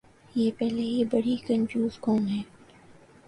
یہ 0.35 0.51
پہلے 0.59 0.81
ہی 0.81 1.03
بڑی 1.11 1.35
کنفیوز 1.47 1.99
قوم 1.99 2.27
ہے۔ 2.27 2.41